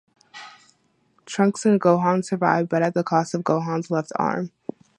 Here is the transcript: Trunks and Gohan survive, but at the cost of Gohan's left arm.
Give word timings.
Trunks 1.27 1.63
and 1.63 1.79
Gohan 1.79 2.25
survive, 2.25 2.67
but 2.67 2.81
at 2.81 2.95
the 2.95 3.03
cost 3.03 3.35
of 3.35 3.43
Gohan's 3.43 3.91
left 3.91 4.11
arm. 4.15 4.49